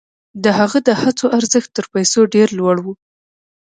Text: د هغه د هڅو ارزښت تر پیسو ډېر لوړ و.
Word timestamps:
د 0.43 0.45
هغه 0.59 0.77
د 0.87 0.89
هڅو 1.01 1.25
ارزښت 1.37 1.69
تر 1.77 1.85
پیسو 1.93 2.19
ډېر 2.35 2.47
لوړ 2.59 2.77
و. 2.83 2.85